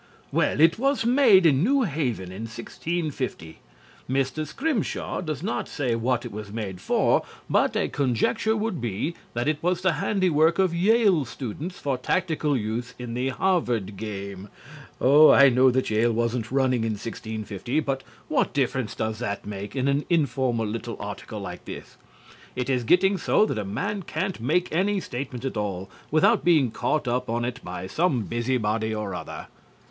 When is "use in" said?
12.57-13.13